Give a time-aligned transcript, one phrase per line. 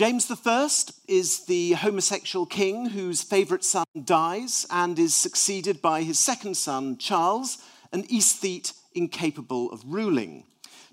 [0.00, 0.68] James I
[1.08, 6.96] is the homosexual king whose favourite son dies and is succeeded by his second son,
[6.96, 7.58] Charles,
[7.92, 10.44] an aesthete incapable of ruling.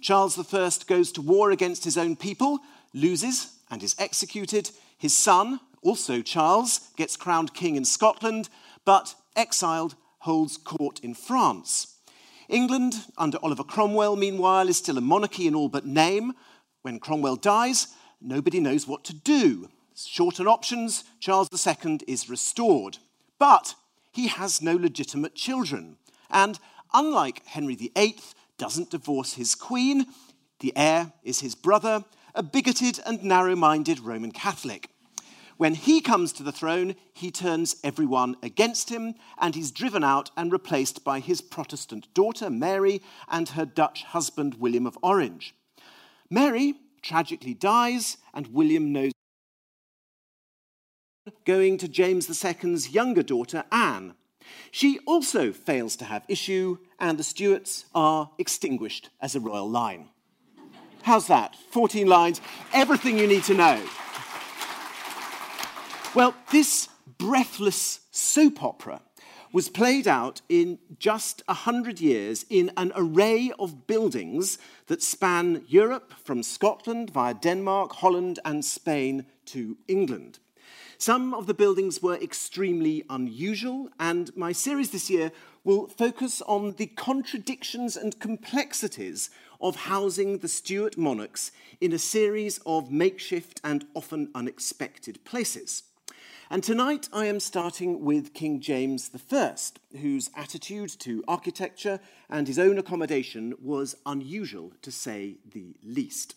[0.01, 2.59] Charles I goes to war against his own people,
[2.93, 4.71] loses, and is executed.
[4.97, 8.49] His son, also Charles, gets crowned king in Scotland,
[8.83, 11.95] but exiled, holds court in France.
[12.49, 16.33] England, under Oliver Cromwell, meanwhile, is still a monarchy in all but name.
[16.81, 17.87] When Cromwell dies,
[18.21, 19.69] nobody knows what to do.
[19.95, 22.97] Short on options, Charles II is restored.
[23.39, 23.75] But
[24.11, 25.97] he has no legitimate children.
[26.29, 26.59] And
[26.93, 28.19] unlike Henry VIII,
[28.57, 30.07] doesn't divorce his queen.
[30.59, 32.03] The heir is his brother,
[32.33, 34.89] a bigoted and narrow minded Roman Catholic.
[35.57, 40.29] When he comes to the throne, he turns everyone against him, and he's driven out
[40.37, 45.55] and replaced by his Protestant daughter, Mary, and her Dutch husband, William of Orange.
[46.29, 49.11] Mary tragically dies, and William knows
[51.45, 54.13] going to James II's younger daughter, Anne.
[54.71, 60.09] She also fails to have issue, and the Stuarts are extinguished as a royal line.
[61.03, 61.55] How's that?
[61.71, 62.41] 14 lines,
[62.73, 63.81] everything you need to know.
[66.15, 69.01] Well, this breathless soap opera
[69.51, 76.13] was played out in just 100 years in an array of buildings that span Europe
[76.23, 80.39] from Scotland via Denmark, Holland, and Spain to England.
[80.97, 85.31] Some of the buildings were extremely unusual, and my series this year
[85.63, 89.29] will focus on the contradictions and complexities
[89.61, 95.83] of housing the Stuart monarchs in a series of makeshift and often unexpected places.
[96.49, 99.53] And tonight I am starting with King James I,
[99.97, 101.99] whose attitude to architecture
[102.29, 106.35] and his own accommodation was unusual, to say the least.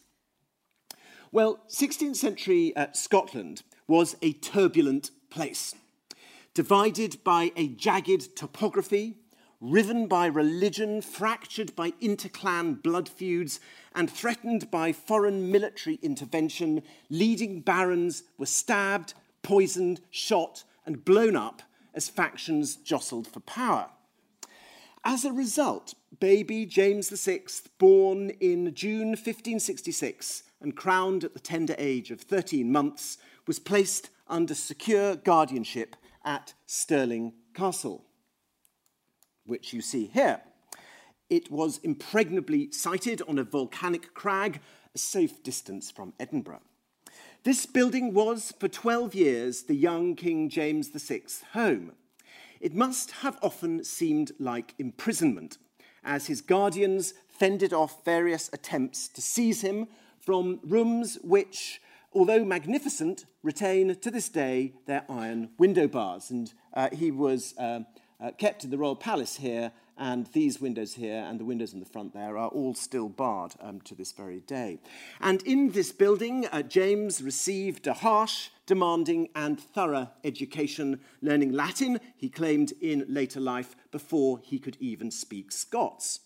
[1.30, 5.76] Well, 16th century uh, Scotland was a turbulent place,
[6.54, 9.14] divided by a jagged topography,
[9.60, 13.60] riven by religion, fractured by interclan blood feuds,
[13.94, 16.82] and threatened by foreign military intervention.
[17.10, 21.62] Leading barons were stabbed, poisoned, shot, and blown up
[21.94, 23.90] as factions jostled for power.
[25.04, 27.42] As a result, baby James VI,
[27.78, 34.10] born in June 1566 and crowned at the tender age of 13 months, was placed
[34.28, 38.04] under secure guardianship at Stirling Castle,
[39.46, 40.42] which you see here.
[41.30, 44.60] It was impregnably sited on a volcanic crag,
[44.94, 46.60] a safe distance from Edinburgh.
[47.42, 51.92] This building was, for 12 years, the young King James VI's home.
[52.60, 55.56] It must have often seemed like imprisonment,
[56.04, 61.80] as his guardians fended off various attempts to seize him from rooms which
[62.12, 66.30] although magnificent, retain to this day their iron window bars.
[66.30, 67.80] And uh, he was uh,
[68.20, 71.80] uh, kept in the royal palace here, and these windows here and the windows in
[71.80, 74.78] the front there are all still barred um, to this very day.
[75.20, 82.00] And in this building, uh, James received a harsh, demanding, and thorough education, learning Latin,
[82.16, 86.20] he claimed, in later life before he could even speak Scots.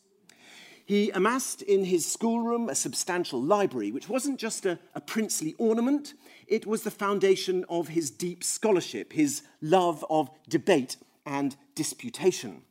[0.86, 6.12] He amassed in his schoolroom a substantial library, which wasn't just a, a, princely ornament,
[6.46, 10.96] it was the foundation of his deep scholarship, his love of debate
[11.26, 12.62] and disputation.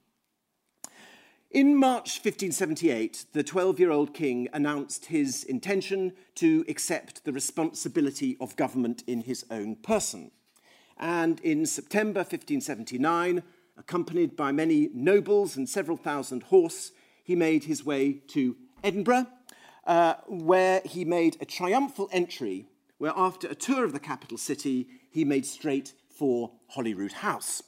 [1.54, 8.36] In March 1578, the 12 year old king announced his intention to accept the responsibility
[8.42, 10.32] of government in his own person.
[10.98, 13.44] And in September 1579,
[13.78, 16.92] accompanied by many nobles and several thousand horse,
[17.24, 19.28] he made his way to Edinburgh,
[19.86, 22.66] uh, where he made a triumphal entry,
[22.98, 27.62] where after a tour of the capital city, he made straight for Holyrood House.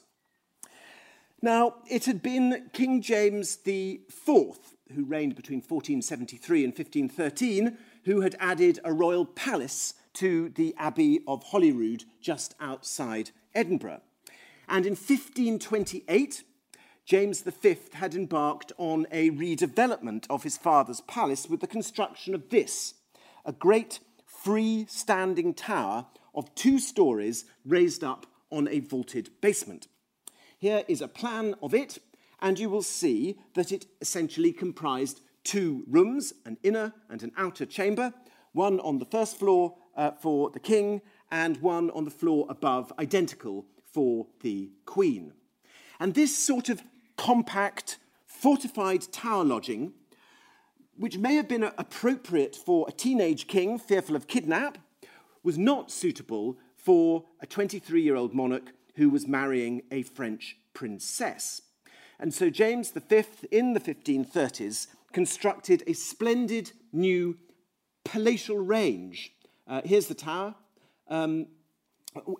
[1.46, 4.58] Now, it had been King James IV,
[4.92, 11.20] who reigned between 1473 and 1513, who had added a royal palace to the Abbey
[11.28, 14.00] of Holyrood just outside Edinburgh.
[14.68, 16.42] And in 1528,
[17.04, 22.50] James V had embarked on a redevelopment of his father's palace with the construction of
[22.50, 22.94] this
[23.44, 29.86] a great free-standing tower of two stories raised up on a vaulted basement.
[30.58, 31.98] Here is a plan of it,
[32.40, 37.66] and you will see that it essentially comprised two rooms, an inner and an outer
[37.66, 38.14] chamber,
[38.52, 42.90] one on the first floor uh, for the king, and one on the floor above,
[42.98, 45.34] identical for the queen.
[46.00, 46.82] And this sort of
[47.16, 49.92] compact, fortified tower lodging,
[50.96, 54.78] which may have been appropriate for a teenage king fearful of kidnap,
[55.42, 61.62] was not suitable for a 23 year old monarch who was marrying a French princess.
[62.18, 67.38] And so James V, in the 1530s, constructed a splendid new
[68.04, 69.32] palatial range.
[69.66, 70.54] Uh, here's the tower,
[71.08, 71.46] um,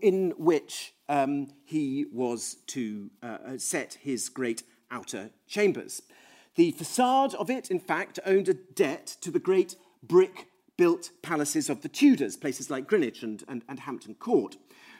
[0.00, 6.02] in which um, he was to uh, set his great outer chambers.
[6.54, 10.48] The facade of it, in fact, owned a debt to the great brick
[10.78, 14.56] built palaces of the Tudors, places like Greenwich and, and, and Hampton Court.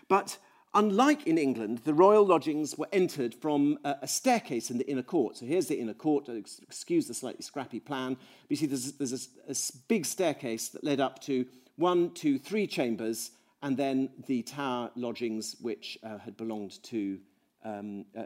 [0.09, 0.39] But
[0.75, 5.37] unlike in England, the royal lodgings were entered from a, staircase in the inner court.
[5.37, 6.29] So here's the inner court.
[6.29, 8.15] Excuse the slightly scrappy plan.
[8.15, 9.57] But you see, there's, there's a, a
[9.89, 11.47] big staircase that led up to
[11.77, 13.33] one, two, three chambers,
[13.63, 17.19] and then the tower lodgings, which uh, had belonged to,
[17.65, 18.25] um, uh, uh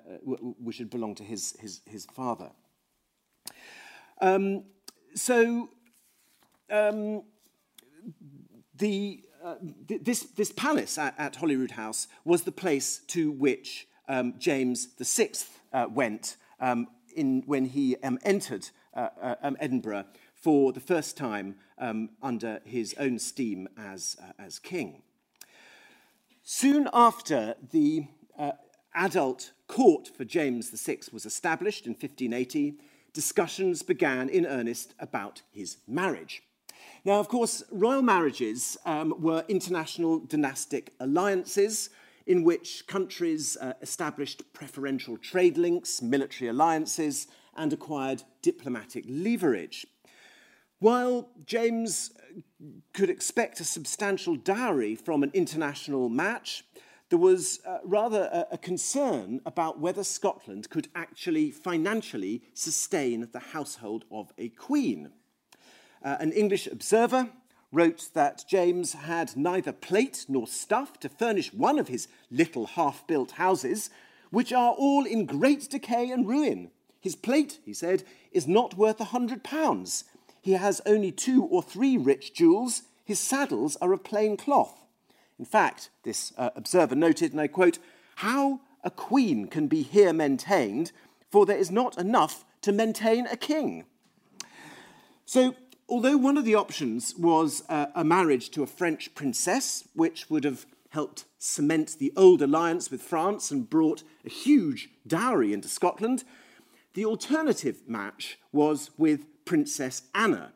[0.59, 2.51] which had belonged to his, his, his father.
[4.21, 4.65] Um,
[5.15, 5.71] so
[6.71, 7.23] um,
[8.77, 9.55] the, uh,
[9.89, 14.89] th- this, this palace at, at, Holyrood House was the place to which um, James
[15.01, 15.31] VI
[15.73, 20.05] uh, went um, in, when he um, entered uh, uh, um, Edinburgh
[20.35, 25.03] for the first time um, under his own steam as, uh, as king.
[26.43, 28.07] Soon after the
[28.95, 32.75] adult court for James VI was established in 1580,
[33.13, 36.43] discussions began in earnest about his marriage.
[37.05, 41.89] Now, of course, royal marriages um, were international dynastic alliances
[42.27, 47.27] in which countries uh, established preferential trade links, military alliances,
[47.57, 49.87] and acquired diplomatic leverage.
[50.79, 52.41] While James uh,
[52.93, 56.65] could expect a substantial dowry from an international match,
[57.09, 63.41] there was uh, rather a, a, concern about whether Scotland could actually financially sustain the
[63.41, 65.11] household of a queen.
[66.03, 67.31] Uh, an English observer
[67.73, 73.07] wrote that James had neither plate nor stuff to furnish one of his little half
[73.07, 73.91] built houses,
[74.31, 76.71] which are all in great decay and ruin.
[77.01, 80.05] His plate, he said, is not worth a hundred pounds.
[80.43, 82.83] He has only two or three rich jewels.
[83.05, 84.85] His saddles are of plain cloth.
[85.39, 87.79] In fact, this uh, observer noted, and I quote,
[88.17, 90.93] how a queen can be here maintained,
[91.31, 93.85] for there is not enough to maintain a king.
[95.25, 95.55] So,
[95.91, 100.45] although one of the options was uh, a marriage to a French princess, which would
[100.45, 106.25] have helped cement the old alliance with France and brought a huge dowry into Scotland,
[106.95, 110.53] the alternative match was with Princess Anna,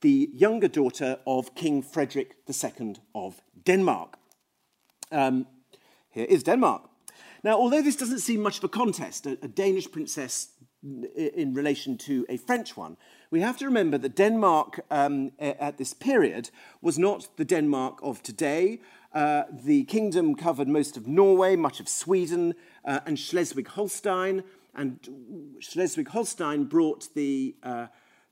[0.00, 4.18] the younger daughter of King Frederick II of Denmark.
[5.10, 5.46] Um,
[6.10, 6.82] here is Denmark.
[7.42, 10.48] Now, although this doesn't seem much of a contest, a, a Danish princess
[11.14, 12.96] in relation to a French one,
[13.30, 16.50] we have to remember that Denmark um, at this period
[16.80, 18.80] was not the Denmark of today.
[19.12, 22.54] Uh, the kingdom covered most of Norway, much of Sweden,
[22.84, 24.42] uh, and Schleswig Holstein.
[24.74, 27.86] And Schleswig Holstein brought the uh,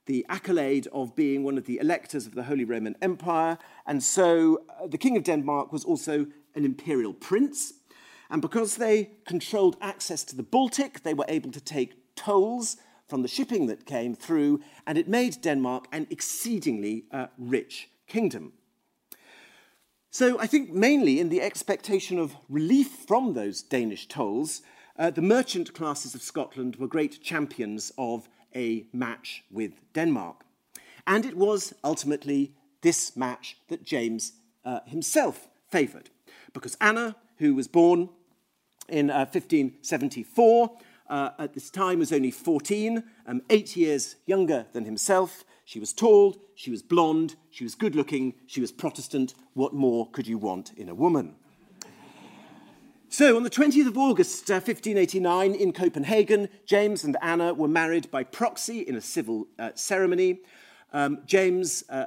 [0.07, 3.57] the accolade of being one of the electors of the Holy Roman Empire.
[3.87, 7.73] And so uh, the King of Denmark was also an imperial prince.
[8.31, 12.77] And because they controlled access to the Baltic, they were able to take tolls
[13.07, 18.53] from the shipping that came through, and it made Denmark an exceedingly uh, rich kingdom.
[20.11, 24.63] So I think mainly in the expectation of relief from those Danish tolls,
[24.97, 30.45] uh, the merchant classes of Scotland were great champions of a match with Denmark.
[31.07, 34.35] And it was ultimately this match that James
[34.65, 36.11] uh, himself favoured,
[36.53, 38.09] because Anna, who was born
[38.89, 40.71] in uh, 1574,
[41.09, 45.45] uh, at this time was only 14, um, eight years younger than himself.
[45.65, 49.35] She was tall, she was blonde, she was good looking, she was Protestant.
[49.55, 51.37] What more could you want in a woman?
[53.09, 58.11] So, on the 20th of August, uh, 1589, in Copenhagen, James and Anna were married
[58.11, 60.41] by proxy in a civil uh, ceremony.
[60.93, 62.07] Um, James, uh,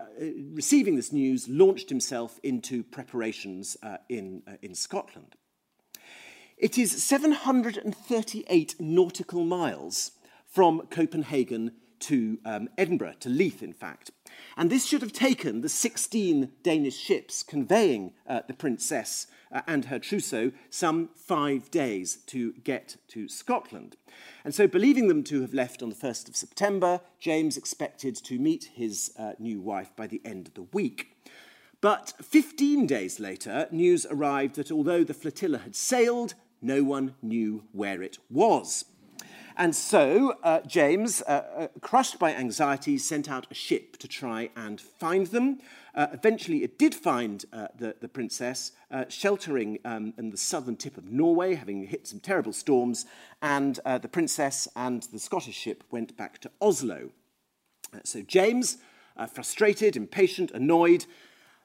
[0.51, 5.35] receiving this news, launched himself into preparations uh, in, uh, in Scotland.
[6.57, 10.13] It is 738 nautical miles
[10.47, 14.09] from Copenhagen to um, Edinburgh, to Leith, in fact.
[14.57, 19.85] And this should have taken the 16 Danish ships conveying uh, the princess uh, and
[19.85, 23.95] her trousseau some five days to get to Scotland.
[24.43, 28.39] And so, believing them to have left on the 1st of September, James expected to
[28.39, 31.13] meet his uh, new wife by the end of the week.
[31.81, 37.63] But 15 days later, news arrived that although the flotilla had sailed, no one knew
[37.71, 38.85] where it was.
[39.59, 44.51] And so uh, James, uh, uh, crushed by anxiety, sent out a ship to try
[44.55, 45.59] and find them.
[45.95, 50.75] Uh, eventually, it did find uh, the, the princess uh, sheltering um, in the southern
[50.75, 53.07] tip of Norway, having hit some terrible storms,
[53.41, 57.09] and the princess and the Scottish ship went back to Oslo.
[58.03, 58.77] so James,
[59.33, 61.05] frustrated, impatient, annoyed,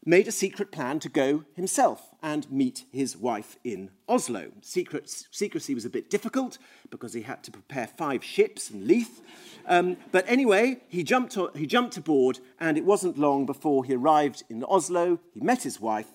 [0.05, 4.53] made a secret plan to go himself and meet his wife in Oslo.
[4.61, 6.59] Secret, secrecy was a bit difficult
[6.91, 9.21] because he had to prepare five ships and Leith.
[9.67, 14.45] Um, but anyway, he jumped, he jumped aboard, and it wasn't long before he arrived
[14.49, 15.19] in Oslo.
[15.35, 16.09] He met his wife,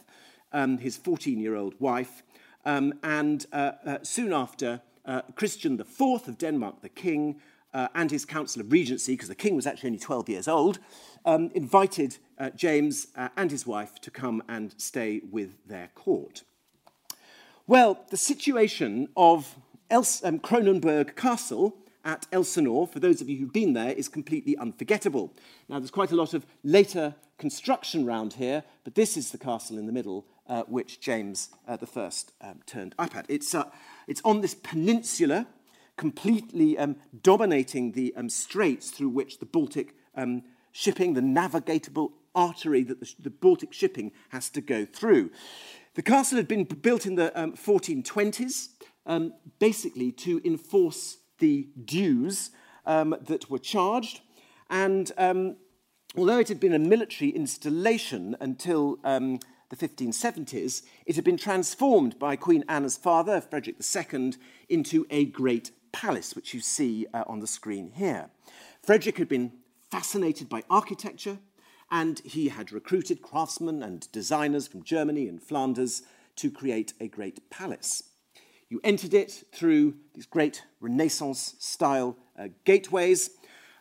[0.54, 2.24] um, his 14 year old wife,
[2.66, 7.40] um, and uh, uh, soon after, uh, Christian IV of Denmark, the king,
[7.78, 10.80] uh, and his Council of Regency, because the king was actually only 12 years old,
[11.26, 16.42] um, invited uh, James uh, and his wife to come and stay with their court.
[17.68, 19.56] Well, the situation of
[19.92, 24.58] Els- um, Kronborg Castle at Elsinore, for those of you who've been there, is completely
[24.58, 25.32] unforgettable.
[25.70, 29.78] Now, there's quite a lot of later construction around here, but this is the castle
[29.78, 33.28] in the middle, uh, which James uh, I um, turned up at.
[33.30, 33.66] It's, uh,
[34.08, 35.46] it's on this peninsula
[35.98, 42.84] completely um, dominating the um, straits through which the Baltic um, shipping, the navigatable artery
[42.84, 45.32] that the, the, Baltic shipping has to go through.
[45.96, 48.70] The castle had been built in the 1420s,
[49.08, 52.51] um, um, basically to enforce the dues
[52.86, 54.22] um, that were charged.
[54.70, 55.12] And
[56.16, 58.98] although it had been a military installation until
[59.70, 64.34] the 1570s, it had been transformed by Queen Anna's father, Frederick II,
[64.70, 68.30] into a great palace, which you see uh, on the screen here.
[68.84, 69.51] Frederick had been
[69.89, 71.39] fascinated by architecture,
[71.89, 76.04] and he had recruited craftsmen and designers from Germany and Flanders
[76.36, 78.04] to create a great palace.
[78.70, 83.32] You entered it through these great Renaissance style uh, gateways,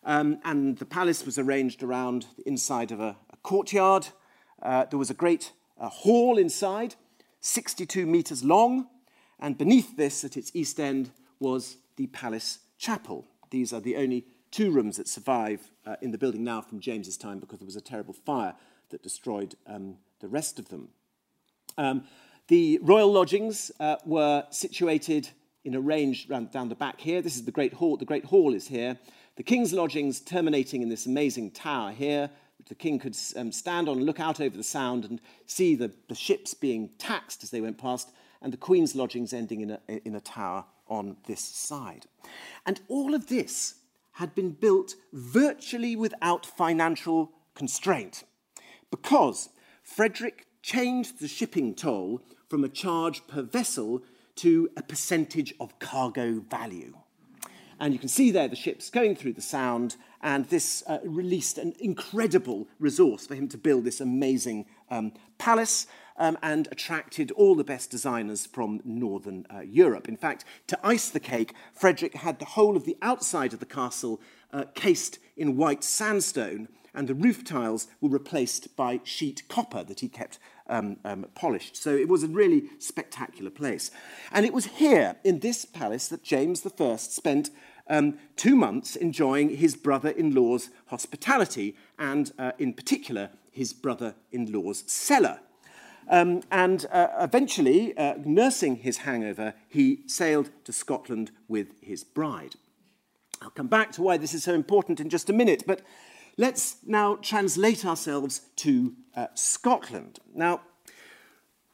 [0.02, 4.06] um, and the palace was arranged around the inside of a, a courtyard.
[4.62, 6.94] Uh, there was a great uh, hall inside,
[7.40, 8.86] 62 meters long,
[9.38, 13.26] and beneath this, at its east end, was the palace chapel.
[13.50, 17.16] These are the only two rooms that survive uh, in the building now from James's
[17.16, 18.54] time because there was a terrible fire
[18.90, 20.88] that destroyed um, the rest of them.
[21.76, 22.04] Um,
[22.48, 25.28] the royal lodgings uh, were situated
[25.64, 27.20] in a range round, down the back here.
[27.20, 27.96] This is the Great Hall.
[27.96, 28.96] The Great Hall is here.
[29.34, 33.88] The king's lodgings terminating in this amazing tower here, which the king could um, stand
[33.88, 37.50] on and look out over the sound and see the, the ships being taxed as
[37.50, 41.40] they went past, and the queen's lodgings ending in a, in a tower on this
[41.40, 42.06] side.
[42.64, 43.76] And all of this
[44.12, 48.24] had been built virtually without financial constraint
[48.90, 49.50] because
[49.82, 54.02] Frederick changed the shipping toll from a charge per vessel
[54.36, 56.94] to a percentage of cargo value.
[57.78, 61.58] And you can see there the ships going through the Sound, and this uh, released
[61.58, 65.86] an incredible resource for him to build this amazing um, palace
[66.18, 70.08] um, and attracted all the best designers from Northern uh, Europe.
[70.08, 73.66] In fact, to ice the cake, Frederick had the whole of the outside of the
[73.66, 74.20] castle
[74.52, 80.00] uh, cased in white sandstone, and the roof tiles were replaced by sheet copper that
[80.00, 81.76] he kept um, um, polished.
[81.76, 83.90] So it was a really spectacular place.
[84.32, 87.50] And it was here, in this palace, that James I spent
[87.88, 94.14] um, two months enjoying his brother in law's hospitality, and uh, in particular, his brother
[94.32, 95.40] in law's cellar.
[96.08, 102.54] Um, and uh, eventually, uh, nursing his hangover, he sailed to Scotland with his bride.
[103.42, 105.82] I'll come back to why this is so important in just a minute, but
[106.36, 110.20] let's now translate ourselves to uh, Scotland.
[110.34, 110.62] Now,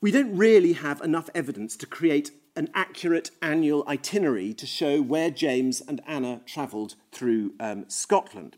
[0.00, 5.30] we don't really have enough evidence to create an accurate annual itinerary to show where
[5.30, 8.56] James and Anna travelled through um, Scotland.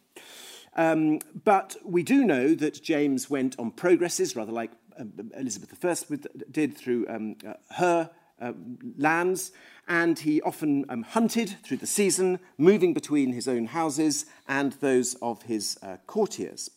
[0.76, 4.72] Um, but we do know that James went on progresses, rather like
[5.36, 6.16] Elizabeth I
[6.50, 8.10] did through um, uh, her
[8.40, 8.52] uh,
[8.96, 9.52] lands,
[9.88, 15.14] and he often um, hunted through the season, moving between his own houses and those
[15.22, 16.70] of his uh, courtiers.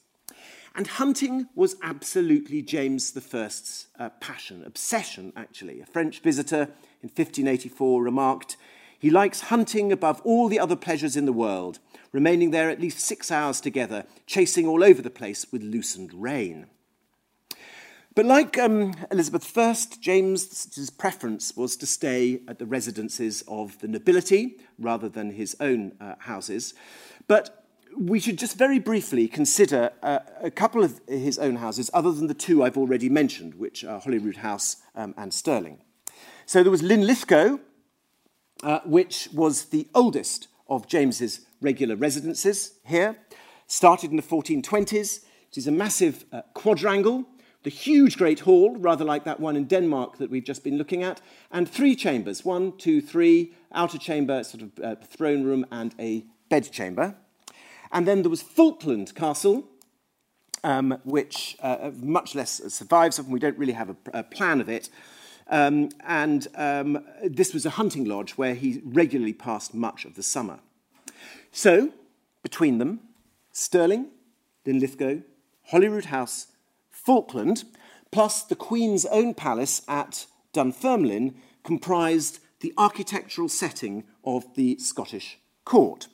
[0.76, 5.82] And hunting was absolutely James I's uh, passion, obsession, actually.
[5.82, 6.70] A French visitor
[7.02, 8.58] in 1584 remarked,
[9.00, 11.80] He likes hunting above all the other pleasures in the world,
[12.12, 16.68] remaining there at least six hours together, chasing all over the place with loosened rein.
[18.18, 23.88] But like um, Elizabeth I, James's preference was to stay at the residences of the
[23.88, 26.74] nobility rather than his own uh, houses.
[27.28, 27.64] But
[27.96, 32.26] we should just very briefly consider uh, a couple of his own houses, other than
[32.26, 35.78] the two I've already mentioned, which are Holyrood House um, and Stirling.
[36.48, 37.60] So there was Linlithgow,
[38.64, 43.20] uh, which was the oldest of James's regular residences here.
[43.68, 45.24] Started in the 1420s.
[45.52, 47.28] It is a massive uh, quadrangle,
[47.68, 51.04] the huge great hall, rather like that one in Denmark that we've just been looking
[51.04, 51.20] at,
[51.52, 56.24] and three chambers one, two, three, outer chamber, sort of uh, throne room, and a
[56.48, 57.14] bedchamber.
[57.92, 59.66] And then there was Falkland Castle,
[60.64, 64.62] um, which uh, much less survives, of, and we don't really have a, a plan
[64.62, 64.90] of it.
[65.50, 70.24] Um, and um, this was a hunting lodge where he regularly passed much of the
[70.24, 70.60] summer.
[71.52, 71.92] So,
[72.44, 73.02] between them,
[73.52, 74.08] Stirling,
[74.66, 75.22] Linlithgow,
[75.64, 76.48] Holyrood House,
[77.08, 77.64] Falkland,
[78.12, 86.10] plus the Queen's own palace at Dunfermline, comprised the architectural setting of the Scottish court.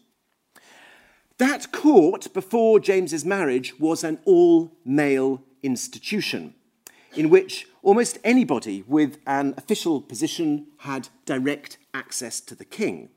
[1.39, 6.53] That court, before James's marriage, was an all male institution
[7.15, 13.09] in which almost anybody with an official position had direct access to the king.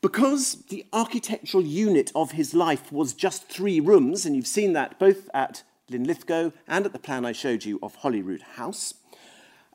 [0.00, 4.98] Because the architectural unit of his life was just three rooms, and you've seen that
[4.98, 8.94] both at Linlithgow and at the plan I showed you of Holyrood House,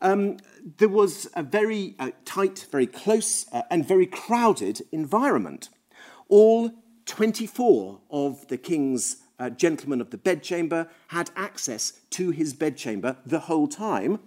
[0.02, 0.38] um,
[0.78, 5.70] there was a very uh, tight, very close, uh, and very crowded environment.
[6.28, 6.72] All
[7.06, 13.42] 24 of the king's uh, gentlemen of the bedchamber had access to his bedchamber the
[13.42, 14.20] whole time,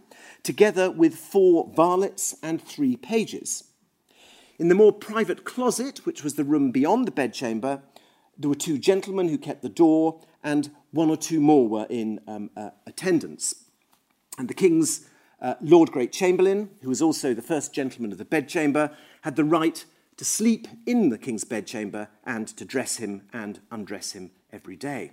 [0.42, 3.64] together with four varlets and three pages.
[4.58, 7.82] In the more private closet, which was the room beyond the bedchamber,
[8.38, 12.20] there were two gentlemen who kept the door, and one or two more were in
[12.28, 13.66] um, uh, attendance.
[14.38, 15.08] And the king's
[15.42, 19.44] uh, Lord Great Chamberlain, who was also the first gentleman of the bedchamber, had the
[19.44, 19.84] right
[20.16, 25.12] to sleep in the king's bedchamber and to dress him and undress him every day.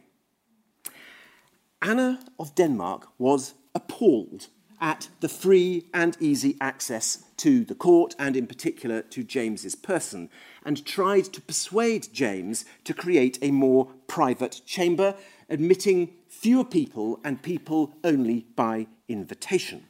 [1.81, 4.47] Anna of Denmark was appalled
[4.79, 10.29] at the free and easy access to the court and, in particular, to James's person,
[10.65, 15.15] and tried to persuade James to create a more private chamber,
[15.49, 19.83] admitting fewer people and people only by invitation.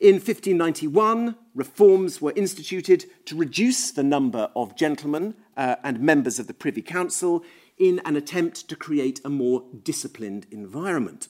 [0.00, 6.46] In 1591, reforms were instituted to reduce the number of gentlemen uh, and members of
[6.46, 7.44] the Privy Council
[7.78, 11.28] in an attempt to create a more disciplined environment.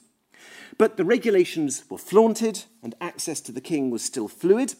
[0.79, 4.75] But the regulations were flaunted and access to the king was still fluid.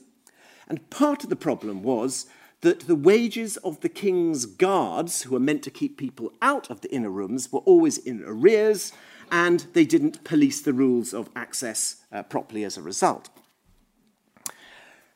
[0.67, 2.27] And part of the problem was
[2.65, 6.81] that the wages of the king's guards, who were meant to keep people out of
[6.81, 8.91] the inner rooms, were always in arrears,
[9.31, 13.29] and they didn't police the rules of access uh, properly as a result.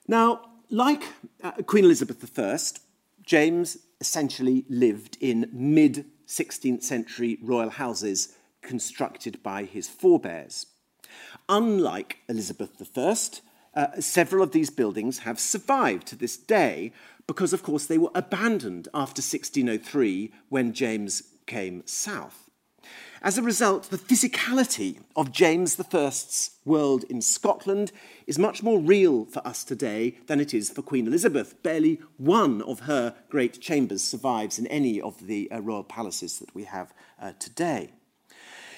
[0.07, 1.05] Now, like
[1.43, 2.59] uh, Queen Elizabeth I,
[3.23, 10.67] James essentially lived in mid 16th century royal houses constructed by his forebears.
[11.49, 13.17] Unlike Elizabeth I,
[13.79, 16.93] uh, several of these buildings have survived to this day
[17.29, 22.51] because, of course, they were abandoned after 1603 when James came south.
[23.23, 27.93] As a result, the physicality of James I's world in Scotland
[28.27, 31.63] is much more real for us today than it is for Queen Elizabeth.
[31.63, 36.53] Barely one of her great chambers survives in any of the uh, royal palaces that
[36.53, 37.93] we have uh, today.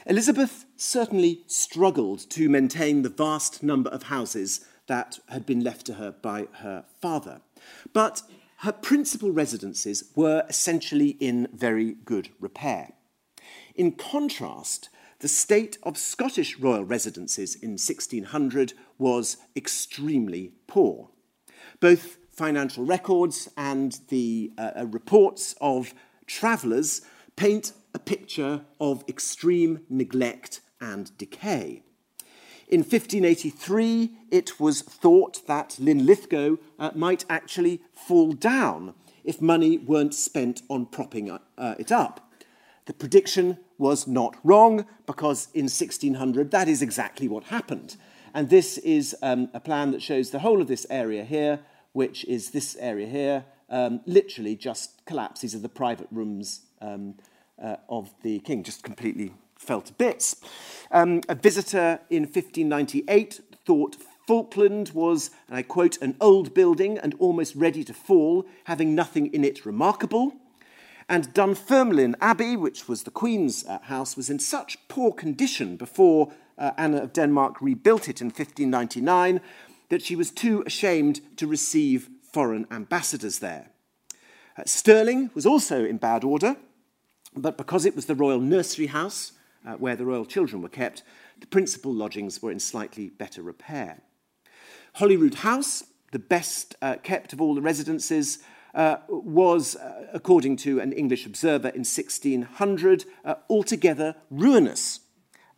[0.04, 4.60] Elizabeth certainly struggled to maintain the vast number of houses
[4.90, 7.40] that had been left to her by her father.
[7.92, 8.22] But
[8.56, 12.90] her principal residences were essentially in very good repair.
[13.76, 14.88] In contrast,
[15.20, 21.10] the state of Scottish royal residences in 1600 was extremely poor.
[21.78, 25.94] Both financial records and the uh, uh reports of
[26.26, 27.02] travellers
[27.36, 31.84] paint a picture of extreme neglect and decay.
[32.70, 40.14] In 1583, it was thought that Linlithgow uh, might actually fall down if money weren't
[40.14, 42.30] spent on propping uh, it up.
[42.86, 47.96] The prediction was not wrong because in 1600 that is exactly what happened.
[48.32, 51.58] And this is um, a plan that shows the whole of this area here,
[51.92, 55.42] which is this area here, um, literally just collapsed.
[55.42, 57.14] These are the private rooms um,
[57.60, 60.36] uh, of the king, just completely fell to bits.
[60.90, 63.96] Um, a visitor in 1598 thought
[64.26, 69.32] Falkland was, and I quote, an old building and almost ready to fall, having nothing
[69.32, 70.32] in it remarkable.
[71.08, 76.32] And Dunfermline Abbey, which was the Queen's uh, house, was in such poor condition before
[76.56, 79.40] uh, Anna of Denmark rebuilt it in 1599
[79.88, 83.70] that she was too ashamed to receive foreign ambassadors there.
[84.56, 86.56] Uh, Stirling was also in bad order,
[87.36, 89.32] but because it was the royal nursery house
[89.66, 91.02] uh, where the royal children were kept,
[91.40, 94.02] the principal lodgings were in slightly better repair.
[94.94, 98.38] Holyrood House, the best uh, kept of all the residences,
[98.74, 105.00] uh, was, uh, according to an English observer in 1600, uh, altogether ruinous.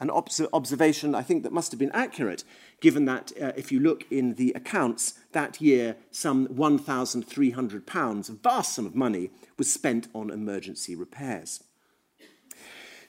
[0.00, 2.42] An observation I think that must have been accurate,
[2.80, 8.74] given that uh, if you look in the accounts that year, some £1,300, a vast
[8.74, 11.62] sum of money, was spent on emergency repairs.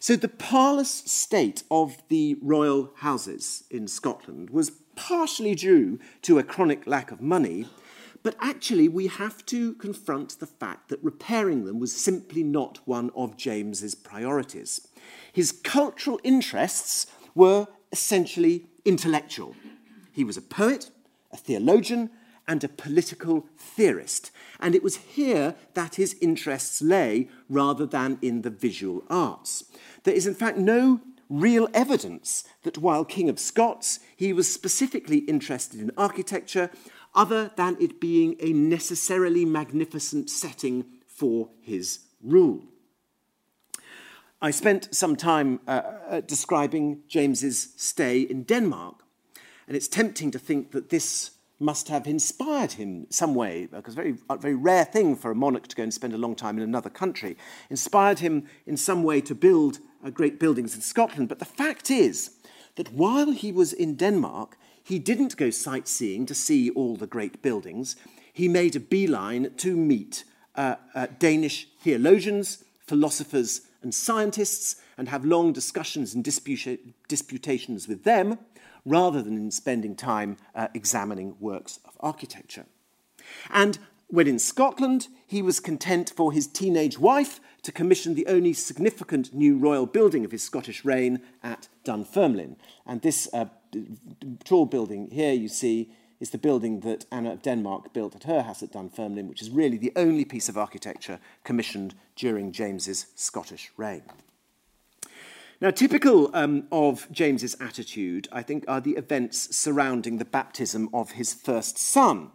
[0.04, 6.44] So the parlous state of the royal houses in Scotland was partially due to a
[6.44, 7.68] chronic lack of money,
[8.22, 13.12] but actually we have to confront the fact that repairing them was simply not one
[13.16, 14.86] of James's priorities.
[15.32, 19.56] His cultural interests were essentially intellectual.
[20.12, 20.92] He was a poet,
[21.32, 22.10] a theologian,
[22.46, 24.32] and a political theorist.
[24.64, 29.66] And it was here that his interests lay rather than in the visual arts.
[30.04, 35.20] There is, in fact, no real evidence that while King of Scots, he was specifically
[35.20, 36.72] interested in architecture,
[37.14, 42.64] other than it being a necessarily magnificent setting for his rule.
[44.42, 49.04] I spent some time uh, uh, describing James's stay in Denmark,
[49.68, 51.32] and it's tempting to think that this
[51.64, 55.68] must have inspired him some way, because very, a very rare thing for a monarch
[55.68, 57.38] to go and spend a long time in another country,
[57.70, 61.30] inspired him in some way to build uh, great buildings in Scotland.
[61.30, 62.32] But the fact is
[62.76, 67.42] that while he was in Denmark, he didn't go sightseeing to see all the great
[67.42, 67.96] buildings.
[68.34, 75.26] He made a beeline to meet uh, uh, Danish theologians, philosophers, and scientists and have
[75.26, 78.38] long discussions and disputa- disputations with them
[78.86, 82.66] rather than in spending time uh, examining works of architecture.
[83.50, 88.54] And when in Scotland, he was content for his teenage wife to commission the only
[88.54, 92.58] significant new royal building of his Scottish reign at Dunfermline.
[92.86, 93.46] And this uh,
[94.44, 98.44] tall building here you see is the building that Anna of Denmark built at her
[98.44, 103.72] house at Dunfermline, which is really the only piece of architecture commissioned during James's Scottish
[103.78, 104.04] reign.
[105.62, 111.12] Now, typical um, of James's attitude, I think, are the events surrounding the baptism of
[111.12, 112.32] his first son,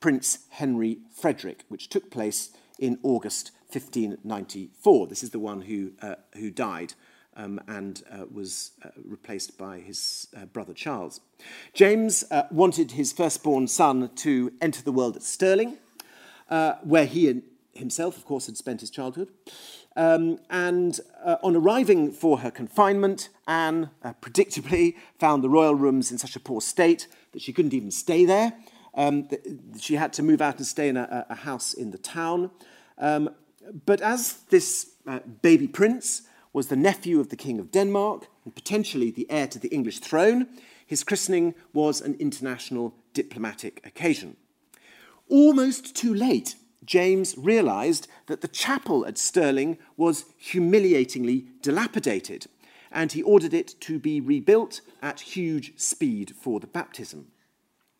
[0.00, 5.06] Prince Henry Frederick, which took place in August 1594.
[5.06, 6.94] This is the one who, uh, who died
[7.36, 11.20] um, and uh, was uh, replaced by his uh, brother Charles.
[11.72, 15.78] James uh, wanted his firstborn son to enter the world at Stirling,
[16.48, 17.42] uh, where he
[17.74, 19.30] himself, of course, had spent his childhood.
[19.96, 26.10] Um, and uh, on arriving for her confinement, Anne uh, predictably found the royal rooms
[26.10, 28.54] in such a poor state that she couldn't even stay there.
[28.94, 29.28] Um,
[29.78, 32.50] she had to move out and stay in a, a house in the town.
[32.98, 33.30] Um,
[33.86, 38.54] but as this uh, baby prince was the nephew of the King of Denmark and
[38.54, 40.46] potentially the heir to the English throne,
[40.86, 44.36] his christening was an international diplomatic occasion.
[45.28, 52.46] Almost too late, James realized that the chapel at Stirling was humiliatingly dilapidated,
[52.90, 57.28] and he ordered it to be rebuilt at huge speed for the baptism.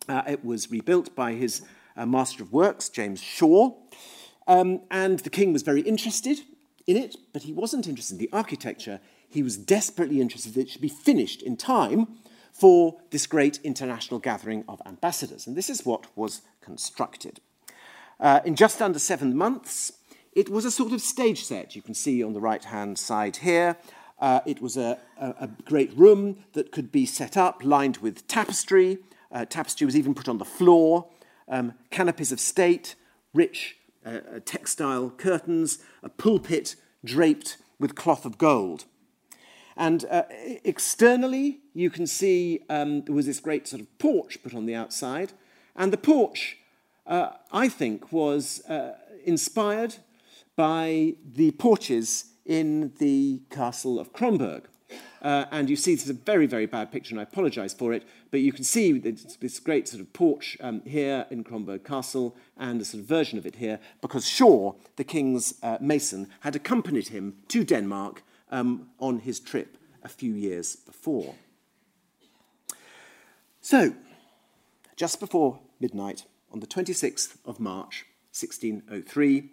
[0.07, 1.61] Uh, it was rebuilt by his
[1.95, 3.73] uh, Master of Works, James Shaw,
[4.47, 6.39] um, and the king was very interested
[6.85, 8.99] in it, but he wasn't interested in the architecture.
[9.29, 12.07] He was desperately interested that it should be finished in time
[12.51, 15.47] for this great international gathering of ambassadors.
[15.47, 17.39] And this is what was constructed.
[18.19, 19.93] Uh, in just under seven months,
[20.33, 21.75] it was a sort of stage set.
[21.75, 23.77] You can see on the right hand side here.
[24.19, 28.25] Uh, it was a, a, a, great room that could be set up, lined with
[28.27, 28.99] tapestry.
[29.31, 31.09] Uh, tapestry was even put on the floor,
[31.49, 32.95] um, canopies of state,
[33.33, 38.85] rich uh, uh, textile curtains, a pulpit draped with cloth of gold.
[39.75, 40.23] And uh,
[40.63, 44.75] externally, you can see um, there was this great sort of porch put on the
[44.75, 45.33] outside,
[45.75, 46.57] and the porch
[47.05, 48.93] uh, I think, was uh,
[49.25, 49.95] inspired
[50.55, 54.63] by the porches in the castle of Kronborg.
[55.21, 57.93] Uh, and you see, this is a very, very bad picture, and I apologize for
[57.93, 62.35] it, but you can see this great sort of porch um, here in Kronborg Castle
[62.57, 66.55] and a sort of version of it here, because Shaw, the king's uh, mason, had
[66.55, 71.35] accompanied him to Denmark um, on his trip a few years before.
[73.61, 73.95] So,
[74.97, 79.49] just before midnight, on the 26th of March 1603,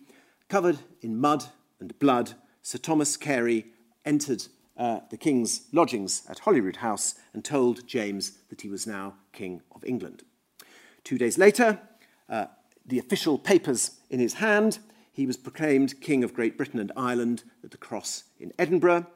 [0.48, 1.46] covered in mud
[1.80, 3.66] and blood, Sir Thomas Carey
[4.04, 9.14] entered uh, the king's lodgings at Holyrood House and told James that he was now
[9.32, 10.22] King of England.
[11.02, 11.80] Two days later,
[12.28, 12.46] uh,
[12.84, 14.78] the official papers in his hand,
[15.10, 19.06] he was proclaimed King of Great Britain and Ireland at the Cross in Edinburgh.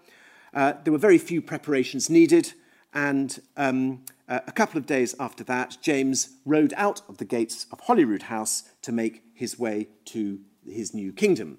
[0.54, 2.54] Uh, there were very few preparations needed,
[2.94, 7.66] and um, uh, a couple of days after that, James rode out of the gates
[7.70, 11.58] of Holyrood House to make his way to his new kingdom.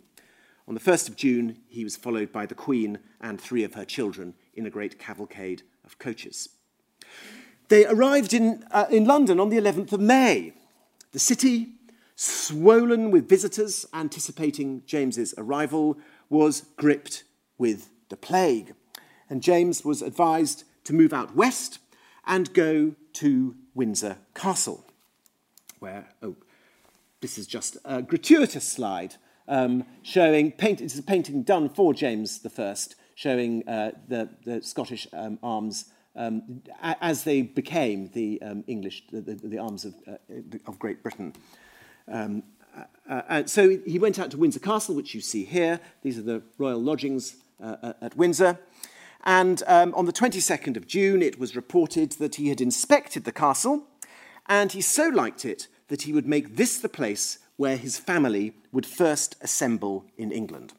[0.67, 3.85] On the 1st of June, he was followed by the Queen and three of her
[3.85, 6.49] children in a great cavalcade of coaches.
[7.67, 10.53] They arrived in, uh, in London on the 11th of May.
[11.11, 11.73] The city,
[12.15, 15.97] swollen with visitors anticipating James's arrival,
[16.29, 17.23] was gripped
[17.59, 18.73] with the plague.
[19.29, 21.79] And James was advised to move out west
[22.27, 24.85] and go to Windsor Castle,
[25.79, 26.35] where, oh,
[27.21, 29.15] this is just a gratuitous slide
[29.47, 32.75] um, showing, paint, it's a painting done for James I,
[33.15, 35.85] showing uh, the, the Scottish um, arms
[36.15, 40.17] um, as they became the um, English, the, the, the arms of, uh,
[40.65, 41.33] of Great Britain.
[42.07, 42.43] Um,
[43.09, 45.79] uh, uh, so he went out to Windsor Castle, which you see here.
[46.01, 48.59] These are the royal lodgings uh, at Windsor.
[49.25, 53.31] And um, on the 22nd of June, it was reported that he had inspected the
[53.31, 53.83] castle,
[54.47, 58.53] and he so liked it that he would make this the place where his family
[58.71, 60.73] would first assemble in England.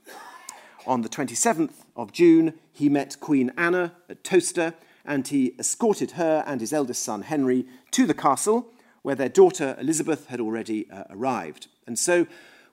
[0.86, 6.44] On the 27th of June, he met Queen Anna at Towcester, and he escorted her
[6.46, 8.68] and his eldest son Henry to the castle,
[9.02, 11.66] where their daughter Elizabeth had already uh, arrived.
[11.86, 12.26] And so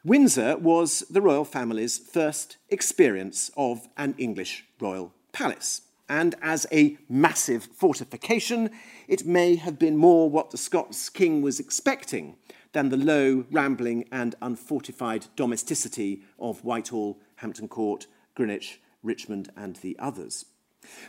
[0.03, 5.81] Windsor was the royal family's first experience of an English royal palace.
[6.07, 8.69] And as a massive fortification,
[9.07, 12.35] it may have been more what the Scots king was expecting
[12.71, 19.97] than the low, rambling, and unfortified domesticity of Whitehall, Hampton Court, Greenwich, Richmond, and the
[19.99, 20.45] others.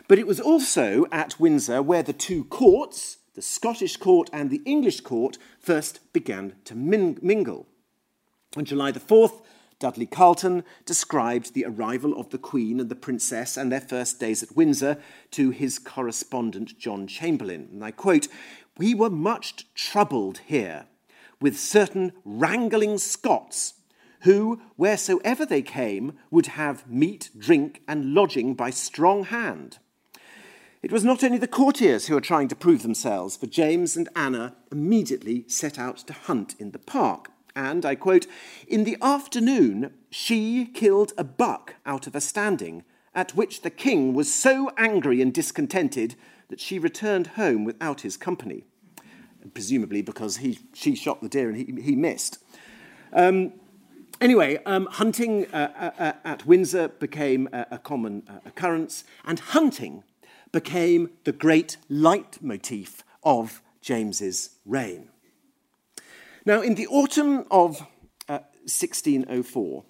[0.08, 4.62] But it was also at Windsor where the two courts, the Scottish court and the
[4.64, 7.66] English court, first began to mingle.
[8.56, 9.40] On July the 4th,
[9.78, 14.42] Dudley Carleton described the arrival of the Queen and the Princess and their first days
[14.42, 14.98] at Windsor
[15.32, 17.68] to his correspondent John Chamberlain.
[17.72, 18.28] And I quote,
[18.78, 20.86] We were much troubled here
[21.40, 23.74] with certain wrangling Scots
[24.24, 29.78] who, wheresoever they came, would have meat, drink, and lodging by strong hand.
[30.82, 34.08] It was not only the courtiers who were trying to prove themselves, for James and
[34.16, 37.30] Anna immediately set out to hunt in the park.
[37.56, 38.26] And, I quote,
[38.66, 44.12] in the afternoon she killed a buck out of a standing, at which the king
[44.12, 46.16] was so angry and discontented
[46.48, 48.64] that she returned home without his company,
[49.52, 52.38] presumably because he, she shot the deer and he, he missed.
[53.12, 53.52] Um,
[54.20, 59.38] anyway, um, hunting uh, uh, uh at Windsor became a, a common uh, occurrence, and
[59.38, 60.02] hunting
[60.50, 65.08] became the great leitmotif of James's reign.
[66.46, 67.80] Now, in the autumn of
[68.28, 69.82] uh, 1604,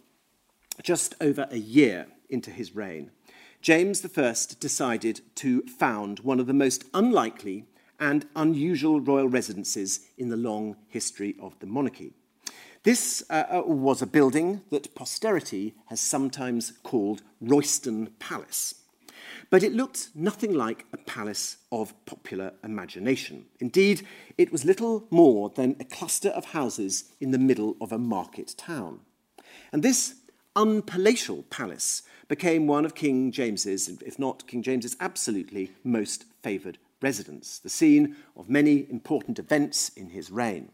[0.84, 3.10] just over a year into his reign,
[3.60, 7.64] James I decided to found one of the most unlikely
[7.98, 12.12] and unusual royal residences in the long history of the monarchy.
[12.84, 18.83] This uh, uh was a building that posterity has sometimes called Royston Palace.
[19.54, 23.44] But it looked nothing like a palace of popular imagination.
[23.60, 24.04] Indeed,
[24.36, 28.56] it was little more than a cluster of houses in the middle of a market
[28.58, 28.98] town.
[29.72, 30.16] And this
[30.56, 37.60] unpalatial palace became one of King James's, if not King James's absolutely most favoured residence,
[37.60, 40.72] the scene of many important events in his reign.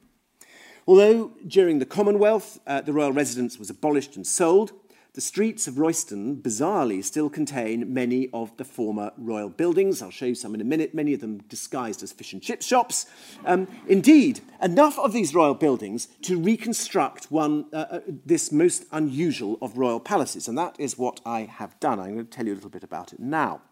[0.87, 4.73] Although during the Commonwealth uh, the royal residence was abolished and sold,
[5.13, 10.03] the streets of Royston, bizarrely, still contain many of the former royal buildings.
[10.03, 12.63] I'll show you some in a minute, many of them disguised as fish and chip
[12.63, 13.07] shops.
[13.45, 19.59] Um, indeed, enough of these royal buildings to reconstruct one, uh, uh, this most unusual
[19.61, 21.99] of royal palaces, and that is what I have done.
[21.99, 23.63] I'm going to tell you a little bit about it now.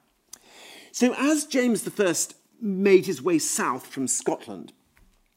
[0.91, 2.15] So, as James I
[2.61, 4.73] made his way south from Scotland,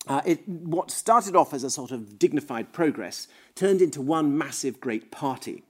[0.07, 4.79] uh, it, what started off as a sort of dignified progress turned into one massive
[4.79, 5.63] great party.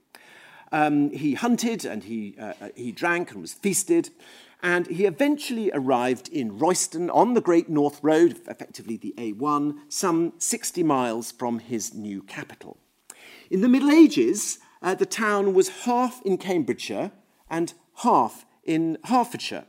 [0.72, 4.10] Um, he hunted and he, uh, uh, he drank and was feasted.
[4.62, 10.32] And he eventually arrived in Royston on the Great North Road, effectively the A1, some
[10.38, 12.78] 60 miles from his new capital.
[13.50, 17.10] In the Middle Ages, uh, the town was half in Cambridgeshire
[17.50, 19.64] and half in Hertfordshire,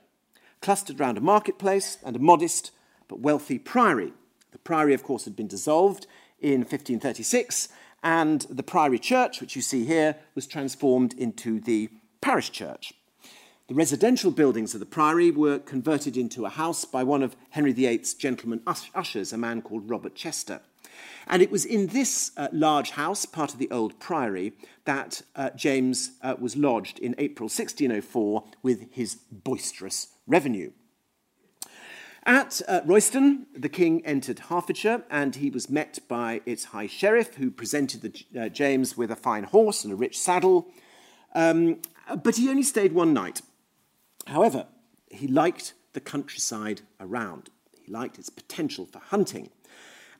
[0.61, 2.71] clustered round a marketplace and a modest
[3.07, 4.13] but wealthy priory.
[4.51, 6.07] The priory, of course, had been dissolved
[6.39, 7.69] in 1536,
[8.03, 11.89] and the priory church, which you see here, was transformed into the
[12.21, 12.93] parish church.
[13.67, 17.71] The residential buildings of the priory were converted into a house by one of Henry
[17.71, 20.59] VIII's gentlemen ushers, a man called Robert Chester.
[21.27, 25.51] And it was in this uh, large house, part of the old priory, that uh,
[25.51, 30.71] James uh, was lodged in April 1604 with his boisterous revenue.
[32.25, 37.35] At uh, Royston, the king entered Hertfordshire and he was met by its high sheriff,
[37.35, 40.67] who presented the, uh, James with a fine horse and a rich saddle.
[41.35, 41.81] Um,
[42.23, 43.41] but he only stayed one night.
[44.27, 44.67] However,
[45.09, 49.49] he liked the countryside around, he liked its potential for hunting.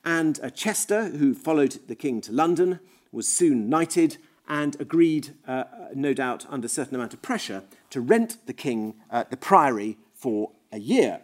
[0.04, 2.82] And uh, Chester, who followed the king to London,
[3.14, 4.18] was soon knighted
[4.50, 5.64] and agreed, uh,
[5.96, 9.98] no doubt under a certain amount of pressure, to rent the king uh, the priory
[10.14, 11.22] for a year.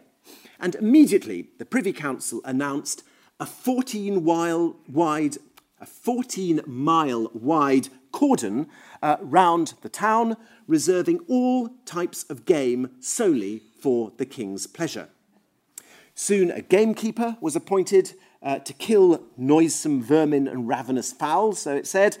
[0.60, 3.02] And immediately the Privy Council announced
[3.40, 5.38] a 14 mile wide,
[5.80, 8.68] a 14 mile wide cordon
[9.02, 15.08] uh, round the town, reserving all types of game solely for the king's pleasure.
[16.14, 21.86] Soon a gamekeeper was appointed uh, to kill noisome vermin and ravenous fowls, so it
[21.86, 22.18] said,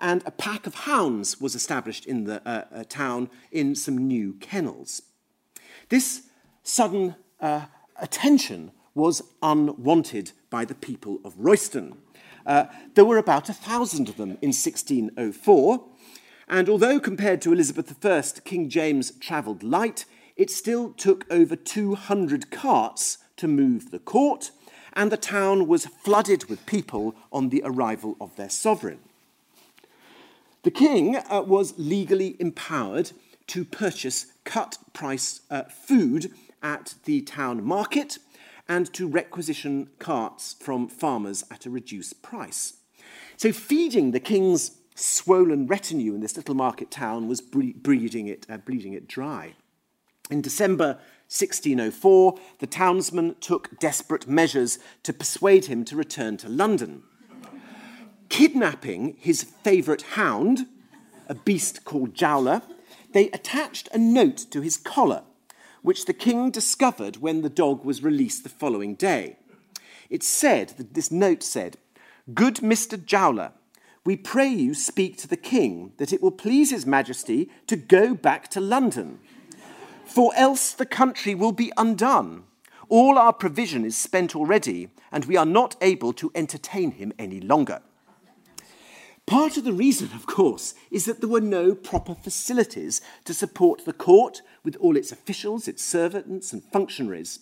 [0.00, 4.32] and a pack of hounds was established in the uh, uh, town in some new
[4.34, 5.02] kennels.
[5.90, 6.22] This
[6.62, 11.96] sudden uh, attention was unwanted by the people of Royston.
[12.44, 15.84] Uh, there were about a thousand of them in 1604,
[16.48, 20.04] and although compared to Elizabeth I, King James travelled light,
[20.36, 24.50] it still took over 200 carts to move the court,
[24.92, 29.00] and the town was flooded with people on the arrival of their sovereign.
[30.62, 33.12] The king uh, was legally empowered
[33.48, 38.18] to purchase cut price uh, food at the town market
[38.68, 42.74] and to requisition carts from farmers at a reduced price.
[43.36, 48.58] So, feeding the king's swollen retinue in this little market town was breeding it, uh,
[48.58, 49.54] bleeding it dry.
[50.30, 50.98] In December
[51.28, 57.02] 1604, the townsmen took desperate measures to persuade him to return to London.
[58.28, 60.66] Kidnapping his favourite hound,
[61.28, 62.62] a beast called Jowler,
[63.12, 65.22] they attached a note to his collar,
[65.82, 69.36] which the king discovered when the dog was released the following day.
[70.08, 71.76] It said, this note said,
[72.32, 73.02] Good Mr.
[73.02, 73.52] Jowler,
[74.04, 78.14] we pray you speak to the king that it will please his majesty to go
[78.14, 79.18] back to London.
[80.04, 82.44] For else the country will be undone.
[82.88, 87.40] All our provision is spent already, and we are not able to entertain him any
[87.40, 87.80] longer.
[89.32, 93.86] Part of the reason, of course, is that there were no proper facilities to support
[93.86, 97.38] the court with all its officials, its servants, and functionaries.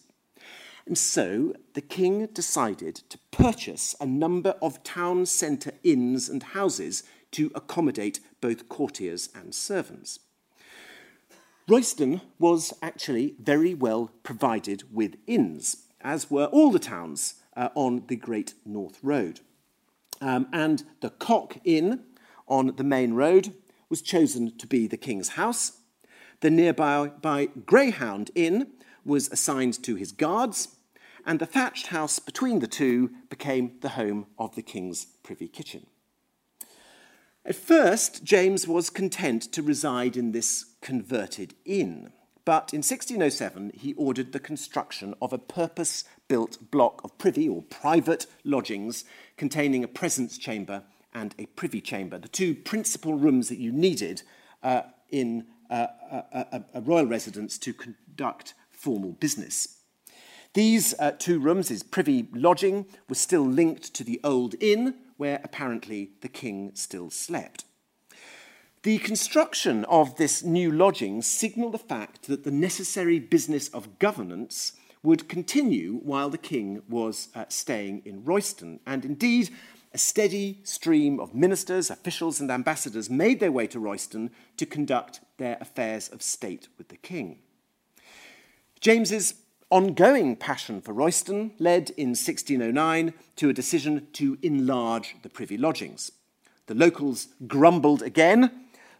[0.86, 7.02] And so the king decided to purchase a number of town centre inns and houses
[7.32, 10.20] to accommodate both courtiers and servants.
[11.66, 18.04] Royston was actually very well provided with inns, as were all the towns uh, on
[18.06, 19.40] the Great North Road.
[20.20, 22.04] Um, and the Cock Inn
[22.46, 23.54] on the main road
[23.88, 25.78] was chosen to be the King's house.
[26.40, 28.68] The nearby by Greyhound Inn
[29.04, 30.76] was assigned to his guards,
[31.26, 35.86] and the thatched house between the two became the home of the King's privy kitchen.
[37.44, 42.12] At first, James was content to reside in this converted inn,
[42.44, 47.60] but in 1607 he ordered the construction of a purpose built block of privy or
[47.62, 49.04] private lodgings
[49.36, 54.22] containing a presence chamber and a privy chamber, the two principal rooms that you needed
[54.62, 59.78] uh, in uh, a, a, a, royal residence to conduct formal business.
[60.54, 65.40] These uh, two rooms, his privy lodging, was still linked to the old inn, where
[65.42, 67.64] apparently the king still slept.
[68.84, 74.74] The construction of this new lodging signalled the fact that the necessary business of governance
[75.02, 78.80] would continue while the king was uh, staying in Royston.
[78.86, 79.50] And indeed,
[79.92, 85.20] a steady stream of ministers, officials, and ambassadors made their way to Royston to conduct
[85.38, 87.38] their affairs of state with the king.
[88.80, 89.34] James's
[89.70, 96.12] ongoing passion for Royston led in 1609 to a decision to enlarge the privy lodgings.
[96.66, 98.50] The locals grumbled again.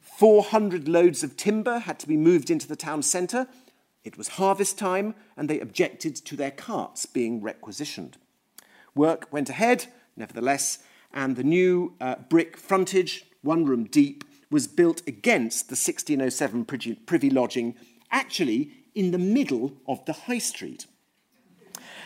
[0.01, 3.47] 400 loads of timber had to be moved into the town centre,
[4.05, 8.17] it was harvest time, and they objected to their carts being requisitioned.
[8.95, 9.87] Work went ahead,
[10.17, 10.79] nevertheless,
[11.13, 17.31] and the new uh, brick frontage, one room deep, was built against the 1607 privy
[17.31, 17.75] lodging,
[18.11, 20.87] actually in the middle of the high street.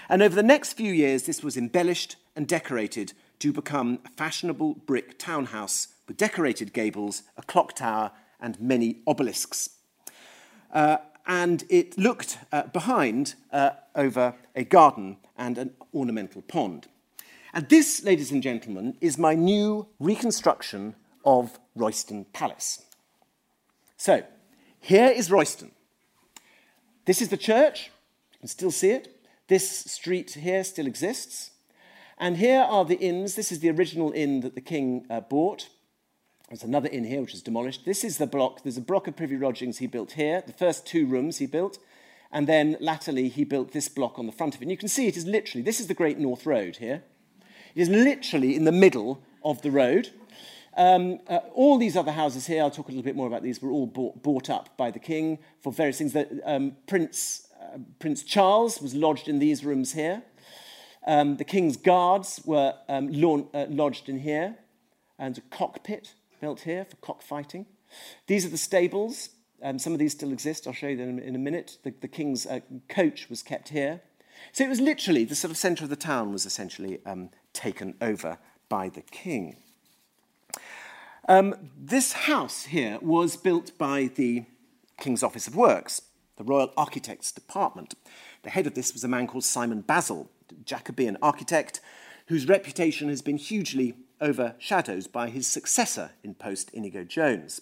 [0.08, 4.74] And over the next few years, this was embellished and decorated to become a fashionable
[4.86, 8.10] brick townhouse with decorated gables, a clock tower,
[8.40, 9.70] and many obelisks.
[10.72, 16.88] Uh, and it looked uh, behind uh, over a garden and an ornamental pond.
[17.52, 22.82] And this, ladies and gentlemen, is my new reconstruction of Royston Palace.
[23.96, 24.24] So,
[24.80, 25.70] here is Royston.
[27.04, 27.90] This is the church.
[28.32, 29.20] You can still see it.
[29.48, 31.50] This street here still exists.
[32.18, 33.34] And here are the inns.
[33.34, 35.68] This is the original inn that the king uh, bought.
[36.48, 37.84] There's another inn here which is demolished.
[37.84, 38.62] This is the block.
[38.62, 40.42] There's a block of privy lodgings he built here.
[40.46, 41.78] The first two rooms he built.
[42.30, 44.64] And then latterly he built this block on the front of it.
[44.64, 47.02] And you can see it is literally, this is the Great North Road here.
[47.74, 50.10] It is literally in the middle of the road.
[50.76, 53.62] Um, uh, all these other houses here, I'll talk a little bit more about these,
[53.62, 56.12] were all bought, bought up by the king for various things.
[56.12, 60.22] That um, Prince, uh, Prince Charles was lodged in these rooms here.
[61.06, 63.08] Um, the king's guards were um,
[63.54, 64.56] uh, lodged in here,
[65.18, 66.14] and a cockpit
[66.44, 67.64] built here for cockfighting.
[68.26, 69.30] These are the stables.
[69.62, 70.66] Um, some of these still exist.
[70.66, 71.78] I'll show you them in a minute.
[71.84, 74.02] The, the king's uh, coach was kept here.
[74.52, 77.94] So it was literally the sort of centre of the town was essentially um, taken
[78.02, 78.36] over
[78.68, 79.56] by the king.
[81.30, 84.44] Um, this house here was built by the
[85.00, 86.02] King's Office of Works,
[86.36, 87.94] the Royal Architects Department.
[88.42, 90.28] The head of this was a man called Simon Basil,
[90.66, 91.80] Jacobean architect,
[92.26, 97.60] whose reputation has been hugely overshadowed by his successor in post Inigo Jones.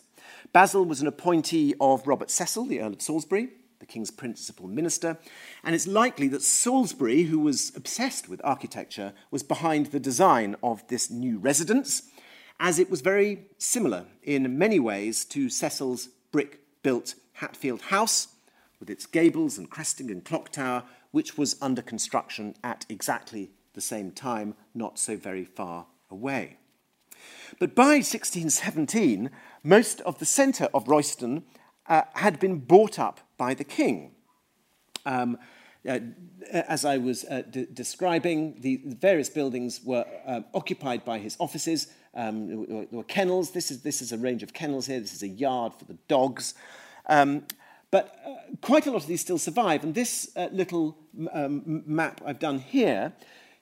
[0.52, 3.50] Basil was an appointee of Robert Cecil, the Earl of Salisbury,
[3.80, 5.18] the king's principal minister,
[5.64, 10.86] and it's likely that Salisbury, who was obsessed with architecture, was behind the design of
[10.86, 12.04] this new residence,
[12.60, 18.28] as it was very similar in many ways to Cecil's brick built Hatfield House,
[18.78, 23.80] with its gables and cresting and clock tower, which was under construction at exactly the
[23.80, 26.58] same time, not so very far away.
[27.58, 29.30] But by 1617,
[29.62, 31.44] most of the centre of Royston
[31.86, 34.12] uh, had been bought up by the king.
[35.04, 35.38] Um,
[35.88, 35.98] uh,
[36.52, 37.42] as I was uh,
[37.72, 41.88] describing, the, various buildings were uh, occupied by his offices.
[42.14, 43.50] Um, there, were, there, were, kennels.
[43.50, 45.00] This is, this is a range of kennels here.
[45.00, 46.54] This is a yard for the dogs.
[47.06, 47.44] Um,
[47.90, 49.82] but uh, quite a lot of these still survive.
[49.82, 50.96] And this uh, little
[51.32, 53.12] um, map I've done here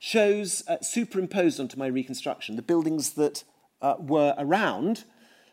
[0.00, 3.44] shows, uh, superimposed onto my reconstruction, the buildings that
[4.00, 5.04] were around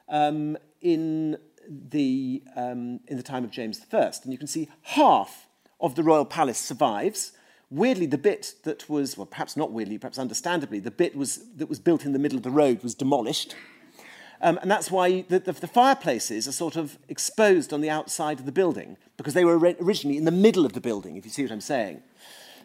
[0.09, 1.37] um, in
[1.69, 3.97] the, um, in the time of James I.
[4.23, 5.47] And you can see half
[5.79, 7.33] of the royal palace survives.
[7.69, 11.67] Weirdly, the bit that was, well, perhaps not weirdly, perhaps understandably, the bit was, that
[11.67, 13.55] was built in the middle of the road was demolished.
[14.39, 18.39] Um, and that's why the, the, the, fireplaces are sort of exposed on the outside
[18.39, 21.31] of the building, because they were originally in the middle of the building, if you
[21.31, 22.03] see what I'm saying.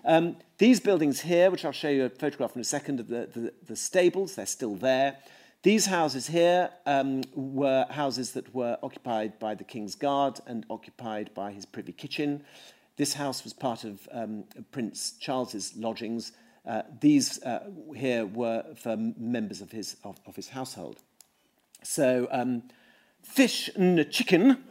[0.04, 3.28] Um, these buildings here, which I'll show you a photograph in a second of the,
[3.32, 5.18] the, the stables, they're still there.
[5.62, 11.32] These houses here um, were houses that were occupied by the King's Guard and occupied
[11.34, 12.42] by his privy kitchen.
[12.96, 16.32] This house was part of um, Prince Charles's lodgings.
[16.66, 20.98] Uh, these uh, here were for members of his, of, of his household.
[21.84, 22.64] So, um,
[23.22, 24.64] fish and chicken,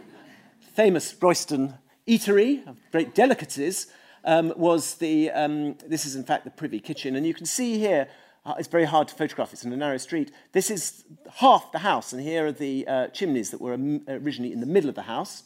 [0.74, 1.74] famous Royston
[2.06, 3.88] eatery of great delicacies,
[4.24, 7.16] um, was the, um, this is in fact the privy kitchen.
[7.16, 8.08] And you can see here
[8.44, 9.52] uh, it's very hard to photograph.
[9.52, 10.32] It's in a narrow street.
[10.52, 11.04] This is
[11.34, 14.88] half the house, and here are the uh, chimneys that were originally in the middle
[14.88, 15.44] of the house.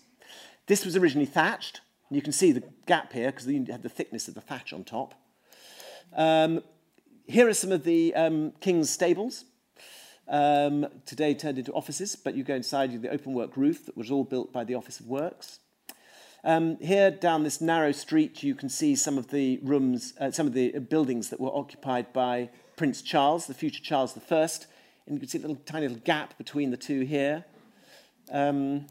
[0.67, 1.81] This was originally thatched.
[2.09, 4.73] And you can see the gap here because you had the thickness of the thatch
[4.73, 5.15] on top.
[6.15, 6.63] Um,
[7.27, 9.45] here are some of the um, king's stables.
[10.29, 13.97] Um, today turned into offices, but you go inside you the open work roof that
[13.97, 15.59] was all built by the Office of Works.
[16.47, 20.47] Um, here down this narrow street, you can see some of the rooms, uh, some
[20.47, 24.35] of the buildings that were occupied by Prince Charles, the future Charles I.
[25.07, 27.45] And you can see a little tiny little gap between the two here.
[28.31, 28.87] Um,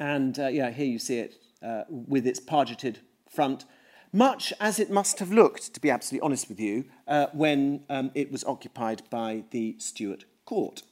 [0.00, 2.98] and uh, yeah, here you see it uh, with its pargeted
[3.30, 3.64] front,
[4.12, 8.10] much as it must have looked, to be absolutely honest with you, uh, when um,
[8.16, 10.82] it was occupied by the Stuart court.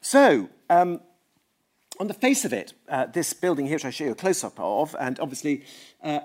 [0.00, 1.00] So, um,
[2.00, 4.44] on the face of it, uh, this building here, which I show you a close
[4.44, 5.64] up of, and obviously
[6.02, 6.20] uh,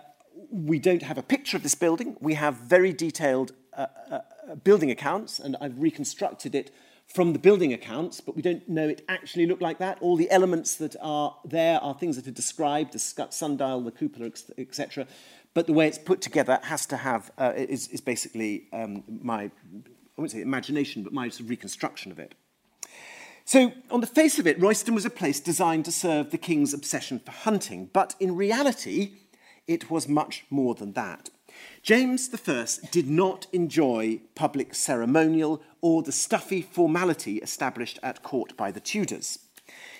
[0.51, 4.19] we don't have a picture of this building, we have very detailed uh, uh,
[4.63, 6.71] building accounts, and I've reconstructed it
[7.07, 9.97] from the building accounts, but we don't know it actually looked like that.
[10.01, 14.31] All the elements that are there are things that are described, the sundial, the cupola,
[14.57, 15.07] etc.
[15.53, 19.43] But the way it's put together has to have, uh, is, is basically um, my,
[19.43, 19.51] I
[20.17, 22.35] wouldn't say imagination, but my sort of reconstruction of it.
[23.45, 26.73] So, on the face of it, Royston was a place designed to serve the king's
[26.73, 29.13] obsession for hunting, but in reality,
[29.67, 31.29] it was much more than that.
[31.81, 38.71] James I did not enjoy public ceremonial or the stuffy formality established at court by
[38.71, 39.39] the Tudors.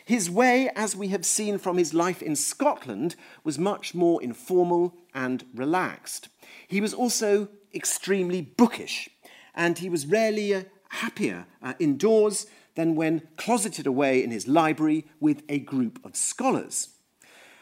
[0.06, 4.96] His way, as we have seen from his life in Scotland, was much more informal
[5.14, 6.30] and relaxed.
[6.68, 9.10] He was also extremely bookish,
[9.54, 15.06] and he was rarely uh, happier uh, indoors than when closeted away in his library
[15.20, 16.90] with a group of scholars.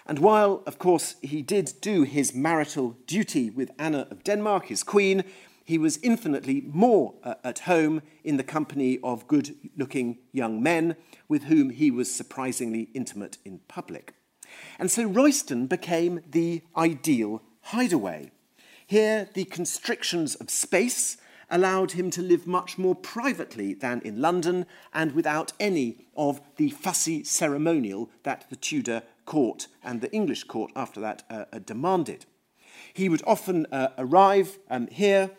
[0.05, 4.84] And while, of course, he did do his marital duty with Anna of Denmark, his
[4.84, 5.24] queen,
[5.64, 10.95] he was infinitely more uh, at home in the company of good looking young men
[11.30, 14.14] with whom he was surprisingly intimate in public.
[14.80, 18.32] And so Royston became the ideal hideaway.
[18.86, 21.18] Here, the constrictions of space
[21.52, 26.70] allowed him to live much more privately than in London and without any of the
[26.70, 32.26] fussy ceremonial that the Tudor court and the English court after that uh, uh, demanded.
[32.93, 35.32] He would often uh, arrive um, here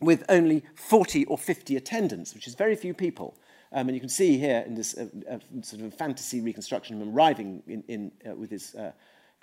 [0.00, 3.36] with only 40 or 50 attendants, which is very few people.
[3.72, 7.02] Um, and you can see here in this uh, uh, sort of fantasy reconstruction of
[7.02, 8.74] him arriving in, in, with his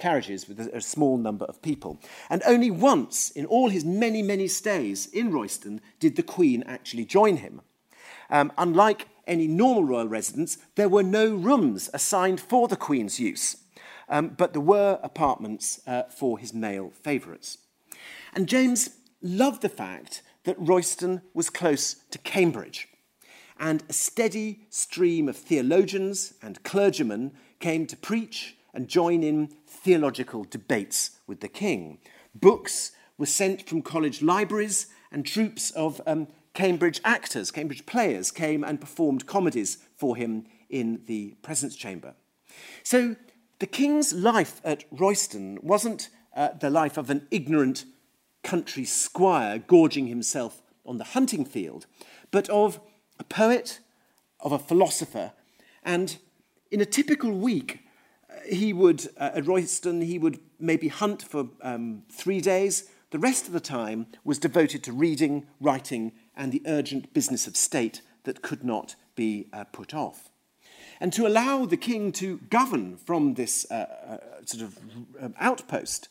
[0.02, 2.02] carriages with a, small number of people.
[2.30, 7.06] And only once in all his many, many stays in Royston did the Queen actually
[7.06, 7.62] join him.
[8.30, 13.58] Um, unlike any normal royal residence, there were no rooms assigned for the Queen's use,
[14.10, 17.60] um, but there were apartments uh, for his male favourites.
[18.34, 18.90] And James
[19.22, 22.88] loved the fact that Royston was close to Cambridge,
[23.60, 30.44] and a steady stream of theologians and clergymen came to preach and join in theological
[30.44, 32.00] debates with the king.
[32.34, 38.64] Books were sent from college libraries, and troops of um, Cambridge actors, Cambridge players, came
[38.64, 42.14] and performed comedies for him in the presence chamber.
[42.84, 43.16] So
[43.60, 47.86] the king's life at Royston wasn't uh, the life of an ignorant
[48.44, 51.86] country squire gorging himself on the hunting field,
[52.32, 52.80] but of
[53.20, 53.80] a poet,
[54.40, 55.34] of a philosopher,
[55.84, 56.18] and
[56.72, 57.82] in a typical week,
[58.46, 62.90] he would, uh, at Royston, he would maybe hunt for um, three days.
[63.12, 67.58] The rest of the time was devoted to reading, writing, and the urgent business of
[67.58, 70.30] state that could not be uh, put off.
[71.00, 74.80] And to allow the king to govern from this uh, uh, sort of
[75.20, 76.08] um, outpost,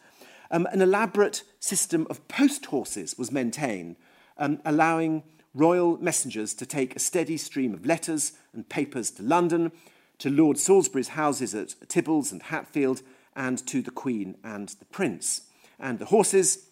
[0.51, 3.97] um, an elaborate system of post horses was maintained,
[4.37, 5.23] um, allowing
[5.55, 9.73] royal messengers to take a steady stream of letters and papers to London,
[10.21, 13.03] to Lord Salisbury's houses at Theobalds and Hatfield,
[13.35, 15.43] and to the Queen and the Prince.
[15.79, 16.67] And the horses,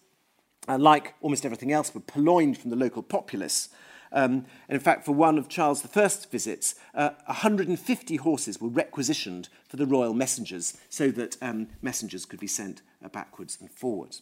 [0.67, 3.69] uh, like almost everything else, were purloined from the local populace.
[4.11, 9.49] Um, and in fact, for one of Charles I's visits, uh, 150 horses were requisitioned
[9.67, 14.21] for the royal messengers so that um, messengers could be sent uh, backwards and forwards.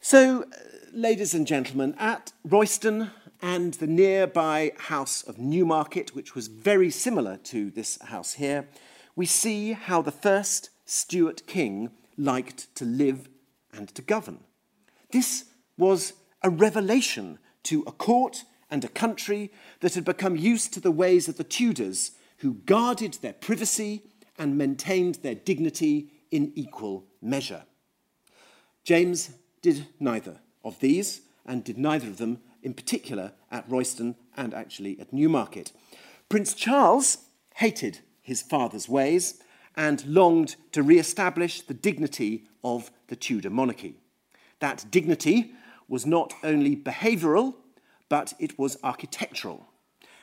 [0.00, 0.46] So, uh,
[0.92, 3.10] ladies and gentlemen, at Royston
[3.40, 8.68] and the nearby house of Newmarket, which was very similar to this house here,
[9.14, 13.28] we see how the first Stuart king liked to live
[13.72, 14.40] and to govern.
[15.10, 15.44] This
[15.76, 20.90] was a revelation to a court and a country that had become used to the
[20.90, 24.02] ways of the Tudors, who guarded their privacy
[24.38, 27.64] and maintained their dignity in equal measure.
[28.84, 29.30] James
[29.62, 35.00] did neither of these, and did neither of them in particular at Royston and actually
[35.00, 35.72] at Newmarket.
[36.28, 37.16] Prince Charles
[37.54, 39.42] hated his father's ways
[39.74, 43.94] and longed to re establish the dignity of the Tudor monarchy.
[44.58, 45.52] That dignity
[45.88, 47.54] was not only behavioural,
[48.10, 49.66] but it was architectural.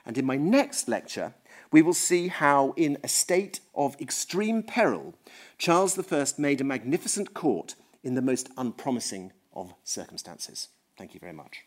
[0.05, 1.33] And in my next lecture,
[1.71, 5.15] we will see how, in a state of extreme peril,
[5.57, 7.73] Charles I made a magnificent court
[8.03, 10.67] in the most unpromising of circumstances.
[10.95, 11.63] Thank you very much.